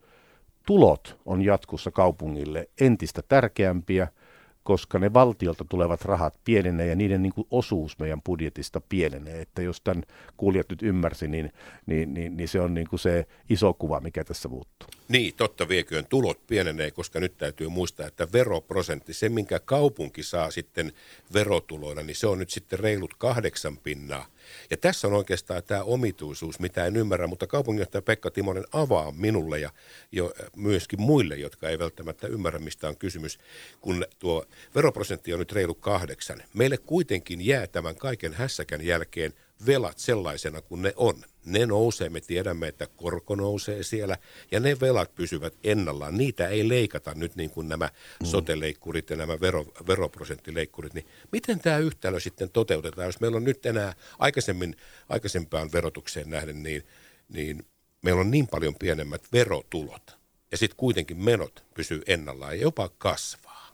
Tulot 0.65 1.19
on 1.25 1.41
jatkossa 1.41 1.91
kaupungille 1.91 2.69
entistä 2.79 3.21
tärkeämpiä– 3.27 4.07
koska 4.63 4.99
ne 4.99 5.13
valtiolta 5.13 5.65
tulevat 5.69 6.05
rahat 6.05 6.39
pienenee 6.45 6.87
ja 6.87 6.95
niiden 6.95 7.23
niin 7.23 7.33
kuin 7.33 7.47
osuus 7.51 7.99
meidän 7.99 8.21
budjetista 8.21 8.81
pienenee. 8.89 9.41
Että 9.41 9.61
jos 9.61 9.81
tämän 9.81 10.03
kuulijat 10.37 10.69
nyt 10.69 10.83
ymmärsi, 10.83 11.27
niin, 11.27 11.51
niin, 11.85 12.13
niin, 12.13 12.37
niin 12.37 12.47
se 12.47 12.61
on 12.61 12.73
niin 12.73 12.87
kuin 12.89 12.99
se 12.99 13.25
iso 13.49 13.73
kuva, 13.73 13.99
mikä 13.99 14.23
tässä 14.23 14.49
muuttuu. 14.49 14.87
Niin, 15.07 15.33
totta 15.33 15.67
vieköön 15.67 16.05
tulot 16.05 16.47
pienenee, 16.47 16.91
koska 16.91 17.19
nyt 17.19 17.37
täytyy 17.37 17.69
muistaa, 17.69 18.07
että 18.07 18.31
veroprosentti, 18.33 19.13
se 19.13 19.29
minkä 19.29 19.59
kaupunki 19.59 20.23
saa 20.23 20.51
sitten 20.51 20.93
verotuloina, 21.33 22.01
niin 22.01 22.15
se 22.15 22.27
on 22.27 22.39
nyt 22.39 22.49
sitten 22.49 22.79
reilut 22.79 23.13
kahdeksan 23.17 23.77
pinnaa 23.77 24.25
ja 24.69 24.77
tässä 24.77 25.07
on 25.07 25.13
oikeastaan 25.13 25.63
tämä 25.63 25.83
omituisuus, 25.83 26.59
mitä 26.59 26.85
en 26.85 26.95
ymmärrä, 26.95 27.27
mutta 27.27 27.47
kaupunginjohtaja 27.47 28.01
Pekka 28.01 28.31
Timonen 28.31 28.65
avaa 28.71 29.11
minulle 29.11 29.59
ja 29.59 29.69
jo 30.11 30.33
myöskin 30.55 31.01
muille, 31.01 31.35
jotka 31.35 31.69
ei 31.69 31.79
välttämättä 31.79 32.27
ymmärrä, 32.27 32.59
mistä 32.59 32.87
on 32.87 32.97
kysymys, 32.97 33.39
kun 33.81 34.05
tuo 34.19 34.45
veroprosentti 34.75 35.33
on 35.33 35.39
nyt 35.39 35.51
reilu 35.51 35.75
kahdeksan. 35.75 36.43
Meille 36.53 36.77
kuitenkin 36.77 37.45
jää 37.45 37.67
tämän 37.67 37.95
kaiken 37.95 38.33
hässäkän 38.33 38.85
jälkeen 38.85 39.33
velat 39.65 39.99
sellaisena 39.99 40.61
kuin 40.61 40.81
ne 40.81 40.93
on. 40.95 41.23
Ne 41.45 41.65
nousee, 41.65 42.09
me 42.09 42.21
tiedämme, 42.21 42.67
että 42.67 42.87
korko 42.87 43.35
nousee 43.35 43.83
siellä 43.83 44.17
ja 44.51 44.59
ne 44.59 44.79
velat 44.81 45.15
pysyvät 45.15 45.53
ennallaan. 45.63 46.17
Niitä 46.17 46.47
ei 46.47 46.69
leikata 46.69 47.13
nyt 47.15 47.35
niin 47.35 47.49
kuin 47.49 47.69
nämä 47.69 47.85
mm. 47.85 48.25
soteleikkurit 48.25 49.09
ja 49.09 49.15
nämä 49.15 49.39
vero, 49.39 49.65
veroprosenttileikkurit. 49.87 50.93
Niin 50.93 51.05
miten 51.31 51.59
tämä 51.59 51.77
yhtälö 51.77 52.19
sitten 52.19 52.49
toteutetaan, 52.49 53.07
jos 53.07 53.19
meillä 53.19 53.37
on 53.37 53.43
nyt 53.43 53.65
enää 53.65 53.93
aikaisemmin, 54.19 54.75
aikaisempaan 55.09 55.71
verotukseen 55.73 56.29
nähden, 56.29 56.63
niin, 56.63 56.83
niin 57.29 57.65
meillä 58.01 58.21
on 58.21 58.31
niin 58.31 58.47
paljon 58.47 58.75
pienemmät 58.75 59.21
verotulot 59.33 60.17
ja 60.51 60.57
sitten 60.57 60.77
kuitenkin 60.77 61.23
menot 61.23 61.63
pysyy 61.73 62.01
ennallaan 62.07 62.57
ja 62.57 62.61
jopa 62.61 62.89
kasvaa. 62.97 63.73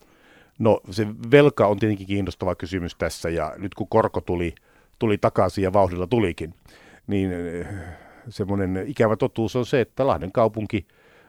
No 0.60 0.82
se 0.92 1.08
velka 1.32 1.68
on 1.68 1.80
tietenkin 1.80 2.08
kiinnostava 2.08 2.56
kysymys 2.56 2.96
tässä 2.96 3.30
ja 3.30 3.54
nyt 3.58 3.74
kun 3.76 3.88
korko 3.88 4.22
tuli– 4.22 4.56
tuli 5.00 5.18
takaisin 5.18 5.64
ja 5.64 5.74
vauhdilla 5.74 6.08
tulikin, 6.08 6.54
niin 7.08 7.32
eh, 7.32 7.68
semmoinen 8.30 8.84
ikävä 8.88 9.16
totuus 9.16 9.56
on 9.56 9.66
se, 9.66 9.82
että 9.82 10.08
Lahden 10.08 10.32
kaupunki 10.32 10.88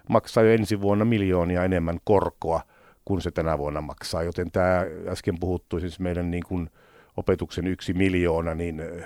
maksaa 0.08 0.42
jo 0.42 0.52
ensi 0.52 0.80
vuonna 0.80 1.04
miljoonia 1.04 1.64
enemmän 1.64 1.98
korkoa 2.04 2.60
kuin 3.04 3.20
se 3.20 3.30
tänä 3.30 3.58
vuonna 3.58 3.80
maksaa, 3.80 4.22
joten 4.22 4.50
tämä 4.50 4.84
äsken 5.08 5.40
puhuttu 5.40 5.80
siis 5.80 6.00
meidän 6.00 6.30
niin 6.30 6.44
kuin 6.48 6.70
opetuksen 7.16 7.66
yksi 7.66 7.92
miljoona, 7.92 8.54
niin 8.54 8.80
eh, 8.80 9.04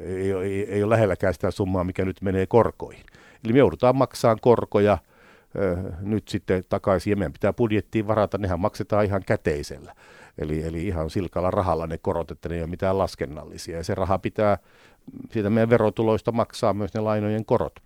ei, 0.00 0.32
ei, 0.32 0.72
ei 0.72 0.82
ole 0.82 0.94
lähelläkään 0.94 1.34
sitä 1.34 1.50
summaa, 1.50 1.84
mikä 1.84 2.04
nyt 2.04 2.22
menee 2.22 2.46
korkoihin. 2.46 3.04
Eli 3.44 3.52
me 3.52 3.58
joudutaan 3.58 3.96
maksamaan 3.96 4.38
korkoja– 4.40 4.98
nyt 6.00 6.28
sitten 6.28 6.64
takaisin 6.68 7.10
ja 7.10 7.16
meidän 7.16 7.32
pitää 7.32 7.52
budjettiin 7.52 8.06
varata, 8.06 8.38
nehän 8.38 8.60
maksetaan 8.60 9.04
ihan 9.04 9.22
käteisellä. 9.26 9.94
Eli, 10.38 10.62
eli 10.62 10.86
ihan 10.86 11.10
silkalla 11.10 11.50
rahalla 11.50 11.86
ne 11.86 11.98
korot, 11.98 12.30
että 12.30 12.48
ne 12.48 12.54
ei 12.54 12.60
ole 12.60 12.70
mitään 12.70 12.98
laskennallisia. 12.98 13.76
Ja 13.76 13.84
se 13.84 13.94
raha 13.94 14.18
pitää 14.18 14.58
siitä 15.30 15.50
meidän 15.50 15.70
verotuloista 15.70 16.32
maksaa 16.32 16.74
myös 16.74 16.94
ne 16.94 17.00
lainojen 17.00 17.44
korot. 17.44 17.80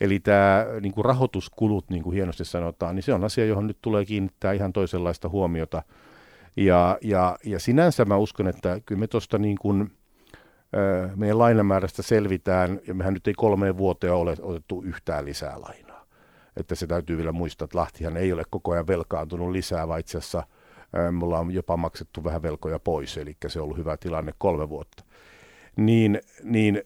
Eli 0.00 0.20
tämä 0.20 0.66
niin 0.80 0.92
kuin 0.92 1.04
rahoituskulut, 1.04 1.90
niin 1.90 2.02
kuin 2.02 2.14
hienosti 2.14 2.44
sanotaan, 2.44 2.94
niin 2.94 3.02
se 3.02 3.14
on 3.14 3.24
asia, 3.24 3.46
johon 3.46 3.66
nyt 3.66 3.78
tulee 3.82 4.04
kiinnittää 4.04 4.52
ihan 4.52 4.72
toisenlaista 4.72 5.28
huomiota. 5.28 5.82
Ja, 6.56 6.98
ja, 7.02 7.38
ja 7.44 7.58
sinänsä 7.58 8.04
mä 8.04 8.16
uskon, 8.16 8.48
että 8.48 8.80
kyllä 8.86 8.98
me 8.98 9.06
tuosta 9.06 9.38
niin 9.38 9.58
kuin, 9.60 9.92
meidän 11.16 11.38
lainamäärästä 11.38 12.02
selvitään, 12.02 12.80
ja 12.86 12.94
mehän 12.94 13.14
nyt 13.14 13.28
ei 13.28 13.34
kolmeen 13.34 13.76
vuoteen 13.76 14.12
ole 14.12 14.36
otettu 14.42 14.82
yhtään 14.82 15.24
lisää 15.24 15.60
lainaa 15.60 15.96
että 16.56 16.74
se 16.74 16.86
täytyy 16.86 17.16
vielä 17.16 17.32
muistaa, 17.32 17.64
että 17.64 17.78
Lahtihan 17.78 18.16
ei 18.16 18.32
ole 18.32 18.42
koko 18.50 18.72
ajan 18.72 18.86
velkaantunut 18.86 19.50
lisää, 19.50 19.88
vaan 19.88 20.00
itse 20.00 20.18
asiassa 20.18 20.42
me 21.10 21.24
ollaan 21.24 21.50
jopa 21.50 21.76
maksettu 21.76 22.24
vähän 22.24 22.42
velkoja 22.42 22.78
pois, 22.78 23.16
eli 23.16 23.36
se 23.46 23.58
on 23.58 23.64
ollut 23.64 23.78
hyvä 23.78 23.96
tilanne 23.96 24.34
kolme 24.38 24.68
vuotta. 24.68 25.04
Niin, 25.76 26.20
niin 26.42 26.82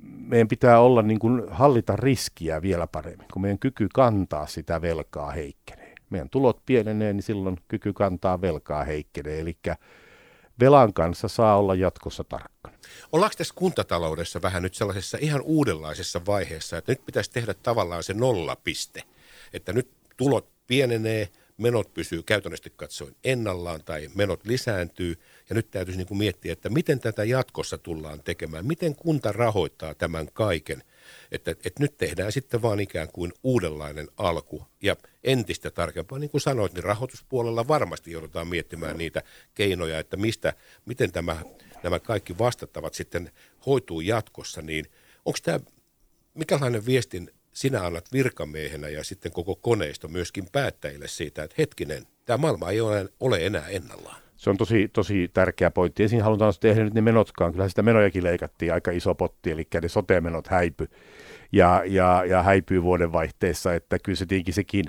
meidän 0.00 0.48
pitää 0.48 0.80
olla 0.80 1.02
niin 1.02 1.18
kuin 1.18 1.42
hallita 1.48 1.96
riskiä 1.96 2.62
vielä 2.62 2.86
paremmin, 2.86 3.28
kun 3.32 3.42
meidän 3.42 3.58
kyky 3.58 3.88
kantaa 3.94 4.46
sitä 4.46 4.82
velkaa 4.82 5.30
heikkenee. 5.30 5.94
Meidän 6.10 6.30
tulot 6.30 6.62
pienenee, 6.66 7.12
niin 7.12 7.22
silloin 7.22 7.56
kyky 7.68 7.92
kantaa 7.92 8.40
velkaa 8.40 8.84
heikkenee, 8.84 9.40
eli 9.40 9.56
velan 10.60 10.92
kanssa 10.92 11.28
saa 11.28 11.58
olla 11.58 11.74
jatkossa 11.74 12.24
tarkkana. 12.24 12.76
Ollaanko 13.12 13.34
tässä 13.38 13.54
kuntataloudessa 13.54 14.42
vähän 14.42 14.62
nyt 14.62 14.74
sellaisessa 14.74 15.18
ihan 15.20 15.40
uudenlaisessa 15.40 16.20
vaiheessa, 16.26 16.78
että 16.78 16.92
nyt 16.92 17.06
pitäisi 17.06 17.30
tehdä 17.30 17.54
tavallaan 17.54 18.02
se 18.02 18.14
nollapiste, 18.14 19.02
että 19.52 19.72
nyt 19.72 19.90
tulot 20.16 20.48
pienenee, 20.66 21.28
menot 21.56 21.94
pysyy 21.94 22.22
käytännössä 22.22 22.70
katsoen 22.76 23.14
ennallaan 23.24 23.84
tai 23.84 24.10
menot 24.14 24.46
lisääntyy. 24.46 25.18
Ja 25.48 25.54
nyt 25.54 25.70
täytyisi 25.70 25.98
niin 25.98 26.08
kuin 26.08 26.18
miettiä, 26.18 26.52
että 26.52 26.68
miten 26.68 27.00
tätä 27.00 27.24
jatkossa 27.24 27.78
tullaan 27.78 28.22
tekemään, 28.22 28.66
miten 28.66 28.96
kunta 28.96 29.32
rahoittaa 29.32 29.94
tämän 29.94 30.28
kaiken– 30.32 30.82
että, 31.32 31.50
että 31.50 31.82
nyt 31.82 31.96
tehdään 31.98 32.32
sitten 32.32 32.62
vaan 32.62 32.80
ikään 32.80 33.08
kuin 33.12 33.32
uudenlainen 33.42 34.08
alku 34.16 34.66
ja 34.82 34.96
entistä 35.24 35.70
tarkempaa. 35.70 36.18
Niin 36.18 36.30
kuin 36.30 36.40
sanoit, 36.40 36.72
niin 36.72 36.84
rahoituspuolella 36.84 37.68
varmasti 37.68 38.10
joudutaan 38.10 38.48
miettimään 38.48 38.98
niitä 38.98 39.22
keinoja, 39.54 39.98
että 39.98 40.16
mistä, 40.16 40.52
miten 40.86 41.12
tämä, 41.12 41.36
nämä 41.82 41.98
kaikki 41.98 42.38
vastattavat 42.38 42.94
sitten 42.94 43.30
hoituu 43.66 44.00
jatkossa. 44.00 44.62
Niin 44.62 44.86
onko 45.24 45.38
tämä, 45.42 45.60
mikälainen 46.34 46.86
viestin 46.86 47.30
sinä 47.56 47.86
annat 47.86 48.12
virkamiehenä 48.12 48.88
ja 48.88 49.04
sitten 49.04 49.32
koko 49.32 49.56
koneisto 49.56 50.08
myöskin 50.08 50.44
päättäjille 50.52 51.08
siitä, 51.08 51.42
että 51.42 51.54
hetkinen, 51.58 52.06
tämä 52.26 52.36
maailma 52.36 52.70
ei 52.70 52.80
ole, 52.80 53.08
ole 53.20 53.46
enää 53.46 53.68
ennallaan? 53.68 54.16
Se 54.36 54.50
on 54.50 54.56
tosi, 54.56 54.88
tosi 54.92 55.30
tärkeä 55.34 55.70
pointti. 55.70 56.02
Ensin 56.02 56.22
halutaan 56.22 56.52
tehdä 56.60 56.84
nyt 56.84 56.94
ne 56.94 57.00
menotkaan. 57.00 57.52
Kyllä 57.52 57.68
sitä 57.68 57.82
menojakin 57.82 58.24
leikattiin 58.24 58.72
aika 58.72 58.90
iso 58.90 59.14
potti, 59.14 59.50
eli 59.50 59.66
ne 59.82 59.88
sote-menot 59.88 60.46
häipy 60.46 60.88
ja, 61.52 61.82
ja, 61.86 62.24
ja 62.24 62.42
häipyy 62.42 62.82
vuodenvaihteessa, 62.82 63.74
että 63.74 63.98
kyllä 63.98 64.16
se 64.16 64.26
tietenkin 64.26 64.54
sekin 64.54 64.84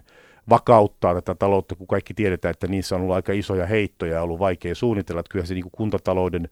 vakauttaa 0.50 1.14
tätä 1.14 1.36
taloutta, 1.36 1.76
kun 1.76 1.88
kaikki 1.88 2.14
tiedetään, 2.14 2.52
että 2.52 2.68
niissä 2.68 2.96
on 2.96 3.02
ollut 3.02 3.16
aika 3.16 3.34
isoja 3.34 3.66
heittoja 3.66 4.14
ja 4.14 4.22
ollut 4.22 4.40
vaikea 4.40 4.76
suunnitella, 4.76 5.20
että 5.20 5.32
kyllä 5.32 5.46
se 5.46 5.54
niin 5.54 5.72
kuntatalouden 5.72 6.50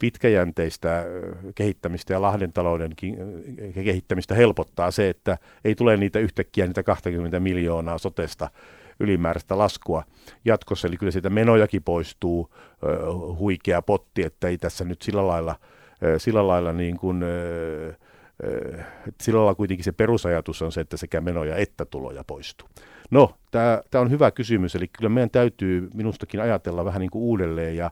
pitkäjänteistä 0.00 1.04
kehittämistä 1.54 2.12
ja 2.12 2.22
Lahden 2.22 2.52
talouden 2.52 2.92
kehittämistä 3.74 4.34
helpottaa 4.34 4.90
se, 4.90 5.08
että 5.08 5.38
ei 5.64 5.74
tule 5.74 5.96
niitä 5.96 6.18
yhtäkkiä 6.18 6.66
niitä 6.66 6.82
20 6.82 7.40
miljoonaa 7.40 7.98
sotesta 7.98 8.50
ylimääräistä 9.00 9.58
laskua 9.58 10.02
jatkossa. 10.44 10.88
Eli 10.88 10.96
kyllä 10.96 11.12
siitä 11.12 11.30
menojakin 11.30 11.82
poistuu 11.82 12.50
huikea 13.38 13.82
potti, 13.82 14.22
että 14.22 14.48
ei 14.48 14.58
tässä 14.58 14.84
nyt 14.84 15.02
sillä 15.02 15.26
lailla, 15.26 15.56
sillä 16.18 16.46
lailla 16.46 16.72
niin 16.72 16.96
kuin, 16.96 17.24
sillä 19.20 19.38
lailla 19.38 19.54
kuitenkin 19.54 19.84
se 19.84 19.92
perusajatus 19.92 20.62
on 20.62 20.72
se, 20.72 20.80
että 20.80 20.96
sekä 20.96 21.20
menoja 21.20 21.56
että 21.56 21.84
tuloja 21.84 22.24
poistuu. 22.26 22.68
No, 23.10 23.34
tämä 23.50 23.80
on 23.94 24.10
hyvä 24.10 24.30
kysymys, 24.30 24.74
eli 24.74 24.88
kyllä 24.88 25.08
meidän 25.08 25.30
täytyy 25.30 25.88
minustakin 25.94 26.40
ajatella 26.40 26.84
vähän 26.84 27.00
niin 27.00 27.10
kuin 27.10 27.22
uudelleen, 27.22 27.76
ja 27.76 27.90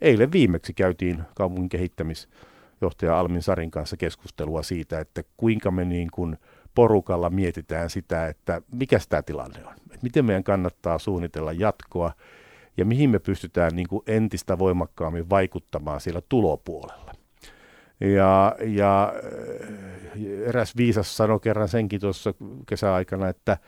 eilen 0.00 0.32
viimeksi 0.32 0.74
käytiin 0.74 1.22
kaupungin 1.34 1.68
kehittämisjohtaja 1.68 3.18
Almin 3.18 3.42
Sarin 3.42 3.70
kanssa 3.70 3.96
keskustelua 3.96 4.62
siitä, 4.62 5.00
että 5.00 5.22
kuinka 5.36 5.70
me 5.70 5.84
niin 5.84 6.08
kuin 6.10 6.36
porukalla 6.74 7.30
mietitään 7.30 7.90
sitä, 7.90 8.26
että 8.26 8.62
mikä 8.72 8.98
tämä 9.08 9.22
tilanne 9.22 9.66
on, 9.66 9.72
että 9.72 9.98
miten 10.02 10.24
meidän 10.24 10.44
kannattaa 10.44 10.98
suunnitella 10.98 11.52
jatkoa, 11.52 12.12
ja 12.76 12.84
mihin 12.84 13.10
me 13.10 13.18
pystytään 13.18 13.76
niin 13.76 13.88
kuin 13.88 14.02
entistä 14.06 14.58
voimakkaammin 14.58 15.30
vaikuttamaan 15.30 16.00
siellä 16.00 16.20
tulopuolella. 16.28 17.12
Ja, 18.00 18.56
ja 18.66 19.12
äh, 19.14 20.48
eräs 20.48 20.76
viisas 20.76 21.16
sanoi 21.16 21.40
kerran 21.40 21.68
senkin 21.68 22.00
tuossa 22.00 22.34
kesäaikana, 22.66 23.28
että 23.28 23.58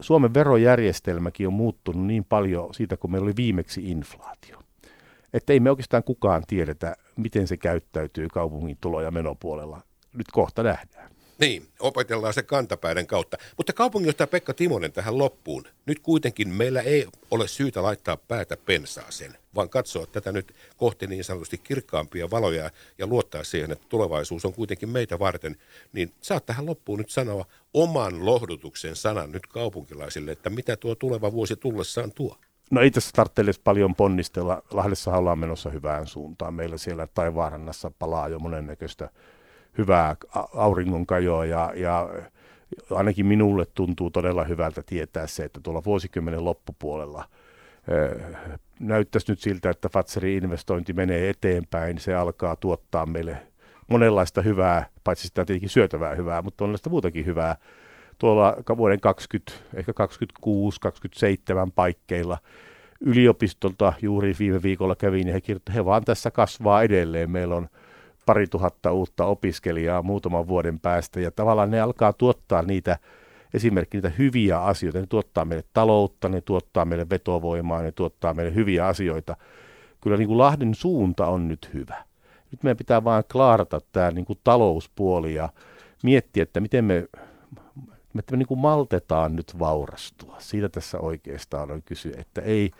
Suomen 0.00 0.34
verojärjestelmäkin 0.34 1.46
on 1.46 1.52
muuttunut 1.52 2.06
niin 2.06 2.24
paljon 2.24 2.74
siitä, 2.74 2.96
kun 2.96 3.10
meillä 3.10 3.24
oli 3.24 3.36
viimeksi 3.36 3.90
inflaatio. 3.90 4.58
Että 5.32 5.52
ei 5.52 5.60
me 5.60 5.70
oikeastaan 5.70 6.04
kukaan 6.04 6.42
tiedetä, 6.46 6.96
miten 7.16 7.48
se 7.48 7.56
käyttäytyy 7.56 8.28
kaupungin 8.28 8.78
tulo- 8.80 9.02
ja 9.02 9.10
menopuolella. 9.10 9.80
Nyt 10.12 10.26
kohta 10.32 10.62
nähdään. 10.62 11.10
Niin, 11.40 11.68
opetellaan 11.78 12.34
se 12.34 12.42
kantapäiden 12.42 13.06
kautta. 13.06 13.36
Mutta 13.56 13.72
kaupunginjohtaja 13.72 14.26
Pekka 14.26 14.54
Timonen 14.54 14.92
tähän 14.92 15.18
loppuun. 15.18 15.64
Nyt 15.86 16.00
kuitenkin 16.00 16.48
meillä 16.48 16.80
ei 16.80 17.06
ole 17.30 17.48
syytä 17.48 17.82
laittaa 17.82 18.16
päätä 18.16 18.56
pensaaseen, 18.56 19.38
vaan 19.54 19.68
katsoa 19.68 20.06
tätä 20.06 20.32
nyt 20.32 20.54
kohti 20.76 21.06
niin 21.06 21.24
sanotusti 21.24 21.58
kirkkaampia 21.58 22.30
valoja 22.30 22.70
ja 22.98 23.06
luottaa 23.06 23.44
siihen, 23.44 23.72
että 23.72 23.86
tulevaisuus 23.88 24.44
on 24.44 24.52
kuitenkin 24.52 24.88
meitä 24.88 25.18
varten. 25.18 25.56
Niin 25.92 26.12
saat 26.20 26.46
tähän 26.46 26.66
loppuun 26.66 26.98
nyt 26.98 27.10
sanoa 27.10 27.44
oman 27.74 28.26
lohdutuksen 28.26 28.96
sanan 28.96 29.32
nyt 29.32 29.46
kaupunkilaisille, 29.46 30.32
että 30.32 30.50
mitä 30.50 30.76
tuo 30.76 30.94
tuleva 30.94 31.32
vuosi 31.32 31.56
tullessaan 31.56 32.12
tuo. 32.12 32.36
No 32.70 32.80
ei 32.80 32.90
tässä 32.90 33.10
tarvitse 33.14 33.60
paljon 33.64 33.94
ponnistella. 33.94 34.62
Lahdessa 34.70 35.16
ollaan 35.16 35.38
menossa 35.38 35.70
hyvään 35.70 36.06
suuntaan. 36.06 36.54
Meillä 36.54 36.78
siellä 36.78 37.06
taivaarannassa 37.06 37.90
palaa 37.98 38.28
jo 38.28 38.38
monennäköistä 38.38 39.10
hyvää 39.78 40.16
auringonkajoa 40.54 41.44
ja, 41.44 41.72
ja 41.76 42.08
ainakin 42.90 43.26
minulle 43.26 43.66
tuntuu 43.74 44.10
todella 44.10 44.44
hyvältä 44.44 44.82
tietää 44.86 45.26
se, 45.26 45.44
että 45.44 45.60
tuolla 45.62 45.84
vuosikymmenen 45.84 46.44
loppupuolella 46.44 47.24
näyttäisi 48.80 49.32
nyt 49.32 49.40
siltä, 49.40 49.70
että 49.70 49.88
Fatserin 49.88 50.44
investointi 50.44 50.92
menee 50.92 51.30
eteenpäin. 51.30 51.98
Se 51.98 52.14
alkaa 52.14 52.56
tuottaa 52.56 53.06
meille 53.06 53.36
monenlaista 53.88 54.42
hyvää, 54.42 54.86
paitsi 55.04 55.26
sitä 55.26 55.44
tietenkin 55.44 55.68
syötävää 55.68 56.14
hyvää, 56.14 56.42
mutta 56.42 56.64
monenlaista 56.64 56.90
muutakin 56.90 57.26
hyvää 57.26 57.56
tuolla 58.20 58.56
vuoden 58.76 59.00
20, 59.00 59.52
ehkä 59.74 59.92
26, 59.92 60.80
27 60.80 61.72
paikkeilla. 61.72 62.38
Yliopistolta 63.00 63.92
juuri 64.02 64.34
viime 64.38 64.62
viikolla 64.62 64.96
kävin 64.96 65.28
ja 65.28 65.32
he 65.32 65.40
kirjoittavat, 65.40 65.76
he 65.76 65.84
vaan 65.84 66.04
tässä 66.04 66.30
kasvaa 66.30 66.82
edelleen. 66.82 67.30
Meillä 67.30 67.56
on 67.56 67.68
pari 68.26 68.46
tuhatta 68.46 68.92
uutta 68.92 69.24
opiskelijaa 69.24 70.02
muutaman 70.02 70.48
vuoden 70.48 70.80
päästä 70.80 71.20
ja 71.20 71.30
tavallaan 71.30 71.70
ne 71.70 71.80
alkaa 71.80 72.12
tuottaa 72.12 72.62
niitä 72.62 72.98
esimerkiksi 73.54 73.96
niitä 73.96 74.12
hyviä 74.18 74.60
asioita. 74.62 75.00
Ne 75.00 75.06
tuottaa 75.06 75.44
meille 75.44 75.64
taloutta, 75.72 76.28
ne 76.28 76.40
tuottaa 76.40 76.84
meille 76.84 77.06
vetovoimaa, 77.10 77.82
ne 77.82 77.92
tuottaa 77.92 78.34
meille 78.34 78.54
hyviä 78.54 78.86
asioita. 78.86 79.36
Kyllä 80.00 80.16
niin 80.16 80.28
kuin 80.28 80.38
Lahden 80.38 80.74
suunta 80.74 81.26
on 81.26 81.48
nyt 81.48 81.70
hyvä. 81.74 82.04
Nyt 82.50 82.62
meidän 82.62 82.76
pitää 82.76 83.04
vain 83.04 83.24
klaarata 83.32 83.80
tämä 83.92 84.10
niin 84.10 84.24
kuin 84.24 84.38
talouspuoli 84.44 85.34
ja 85.34 85.48
miettiä, 86.02 86.42
että 86.42 86.60
miten 86.60 86.84
me, 86.84 87.06
että 88.18 88.32
me 88.32 88.36
niin 88.36 88.46
kuin 88.46 88.60
maltetaan 88.60 89.36
nyt 89.36 89.58
vaurastua. 89.58 90.36
Siitä 90.38 90.68
tässä 90.68 90.98
oikeastaan 90.98 91.70
on 91.70 91.82
kyse, 91.82 92.08
että 92.08 92.40
ei, 92.40 92.70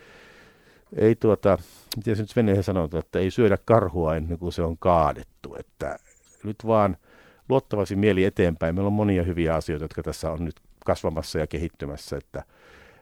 ei 0.96 1.14
tuota, 1.14 1.58
miten 1.96 2.16
se 2.16 2.22
nyt 2.22 2.36
veneen 2.36 2.62
sanotaan, 2.62 2.98
että 3.04 3.18
ei 3.18 3.30
syödä 3.30 3.58
karhua 3.64 4.16
ennen 4.16 4.38
kuin 4.38 4.52
se 4.52 4.62
on 4.62 4.78
kaadettu. 4.78 5.56
Että 5.58 5.98
nyt 6.44 6.56
vaan 6.66 6.96
luottavasti 7.48 7.96
mieli 7.96 8.24
eteenpäin. 8.24 8.74
Meillä 8.74 8.86
on 8.86 8.92
monia 8.92 9.22
hyviä 9.22 9.54
asioita, 9.54 9.84
jotka 9.84 10.02
tässä 10.02 10.30
on 10.30 10.44
nyt 10.44 10.60
kasvamassa 10.86 11.38
ja 11.38 11.46
kehittymässä, 11.46 12.16
että 12.16 12.42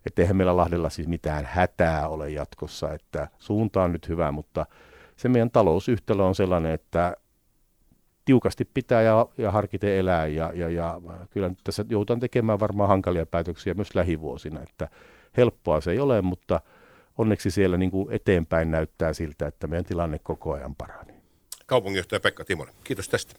että 0.07 0.23
eihän 0.23 0.37
meillä 0.37 0.57
Lahdella 0.57 0.91
siis 0.91 1.09
mitään 1.09 1.45
hätää 1.45 2.09
ole 2.09 2.31
jatkossa, 2.31 2.93
että 2.93 3.29
suunta 3.39 3.83
on 3.83 3.93
nyt 3.93 4.09
hyvä, 4.09 4.33
mutta 4.33 4.67
se 5.17 5.29
meidän 5.29 5.51
talousyhtälö 5.51 6.23
on 6.23 6.35
sellainen, 6.35 6.73
että 6.73 7.17
tiukasti 8.29 8.65
pitää 8.75 9.03
ja, 9.03 9.27
ja 9.39 9.51
harkiten 9.51 9.91
elää 9.91 10.27
ja, 10.27 10.53
ja, 10.55 10.69
ja 10.69 11.01
kyllä 11.31 11.49
nyt 11.49 11.59
tässä 11.65 11.85
joudutaan 11.89 12.21
tekemään 12.21 12.61
varmaan 12.61 12.89
hankalia 12.89 13.27
päätöksiä 13.27 13.75
myös 13.75 13.95
lähivuosina, 13.95 14.63
että 14.63 14.89
helppoa 15.37 15.81
se 15.81 15.91
ei 15.91 15.99
ole, 15.99 16.23
mutta 16.23 16.61
onneksi 17.19 17.51
siellä 17.51 17.77
niin 17.77 17.91
kuin 17.91 18.13
eteenpäin 18.13 18.71
näyttää 18.71 19.13
siltä, 19.13 19.47
että 19.47 19.67
meidän 19.67 19.85
tilanne 19.85 20.19
koko 20.19 20.53
ajan 20.53 20.75
paranee. 20.75 21.21
Kaupunginjohtaja 21.67 22.21
Pekka 22.21 22.45
Timonen, 22.45 22.75
kiitos 22.85 23.09
tästä. 23.09 23.35